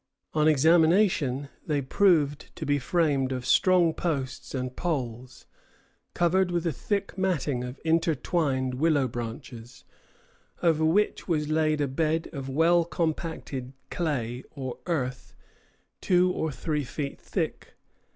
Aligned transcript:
On 0.33 0.47
examination 0.47 1.47
they 1.67 1.79
proved 1.79 2.55
to 2.55 2.65
be 2.65 2.79
framed 2.79 3.31
of 3.31 3.45
strong 3.45 3.93
posts 3.93 4.55
and 4.55 4.75
poles, 4.75 5.45
covered 6.15 6.49
with 6.49 6.65
a 6.65 6.71
thick 6.71 7.19
matting 7.19 7.63
of 7.63 7.79
intertwined 7.85 8.73
willow 8.73 9.07
branches, 9.07 9.83
over 10.63 10.83
which 10.83 11.27
was 11.27 11.49
laid 11.49 11.81
a 11.81 11.87
bed 11.87 12.29
of 12.33 12.49
well 12.49 12.83
compacted 12.83 13.73
clay 13.91 14.43
or 14.49 14.79
earth 14.87 15.35
two 16.01 16.31
or 16.31 16.51
three 16.51 16.83
feet 16.83 17.21
thick. 17.21 17.75